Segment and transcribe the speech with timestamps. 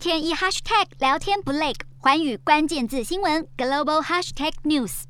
[0.00, 5.02] 天一 hashtag 聊天不累，寰宇关键字新闻 global hashtag news。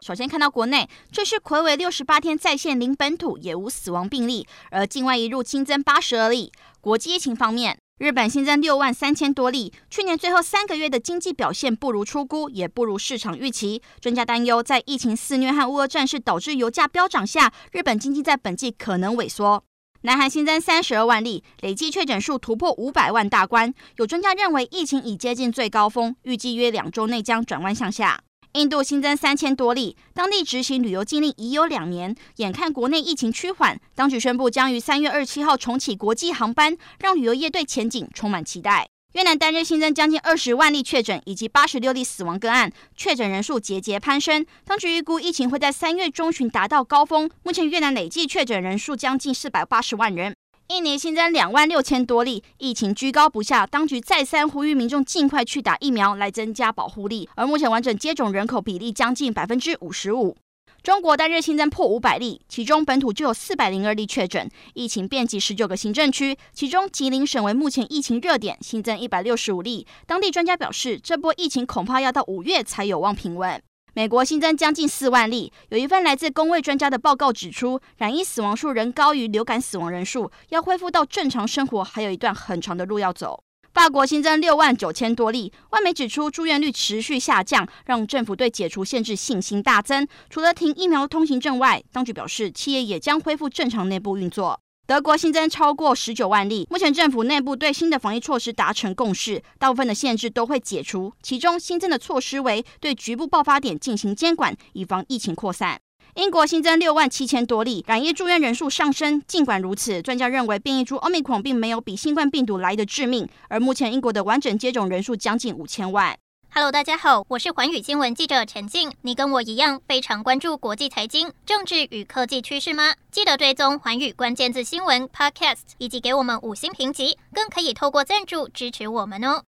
[0.00, 6.50] 首先看到国内，这是睽违六十八天在线零本土也无死亡病例，而境外移入新增八十二例。
[6.80, 13.80] 国际疫情方面，日本新增六万三千多例，去年最后三个月的经济表现不如出估，也不如市场预期。
[14.00, 19.62] 专家担忧，在疫情肆虐和乌俄战事导致油价飙涨下，日本经济在本季可能萎缩。
[20.04, 23.72] 南韩新增三十二万例，累计确诊数突破五百万大关。
[23.98, 28.20] 有专家认为，疫情已接近最高峰，预计约两周内将转弯向下。
[28.54, 38.91] 印度新增三千多例，当地执行旅游禁令已有两年，眼看国内疫情趋缓，当局宣布将于三月二十七号重启国际航班，让旅游业对前景充满期待。
[39.12, 44.46] 越南单日新增将近二十万例确诊，以及八十六例死亡个案，确诊人数节节攀升。
[44.64, 47.28] 当局预估疫情会在三月中旬达到高峰。
[47.42, 50.34] 目前越南累计确诊人数将近四百八十万人。
[50.68, 57.28] 印尼新增两万六千多例，疫情居高不下，当局再三呼吁民众尽快去打疫苗，来增加保护力。
[57.34, 60.34] 而目前完整接种人口比例将近百分之五十五。
[60.82, 69.86] 中国单日新增破五百例，其中本土就有四百零二例确诊，疫情遍及十九个行政区，其中吉林省为目前疫情热点，新增一百六十五例。
[70.08, 73.62] 当地专家表示，这波疫情恐怕要到五月才有望平稳。
[73.94, 83.44] 美国新增将近四万例，有一份来自公卫专家的报告指出，染疫死亡数仍高于流感死亡人数，要恢复到正常生活还有一段很长的路要走。
[83.72, 90.06] 法国新增六万九千多例，外媒指出住院率持续下降，让政府对解除限制信心大增。
[90.28, 94.60] 除了停疫苗通行证外，当局表示企业也将恢复正常内部运作。
[94.86, 101.10] 德国新增超过十九万例，目前政府内部对新的防疫措施达成共识，大部分的限制都会解除。
[101.22, 105.80] 其中新增的措施为对局部爆发点进行监管，以防疫情扩散。
[106.14, 109.22] 英国新增六万七千多例，染疫住院人数上升。
[109.26, 113.26] 尽管如此，专家认为变异株奥密克戎并没有比新冠病毒来得致命。
[113.48, 116.14] 而目前英国的完整接种人数将近五千万。
[116.54, 118.92] Hello，大家好，我是环宇新闻记者陈静。
[119.00, 122.92] 你跟我一样非常关注国际财经、政治与科技趋势吗？
[123.10, 129.40] 记得追踪环宇关键字新闻 Podcast，以及给我们五星评级，更可以透过赞助支持我们哦。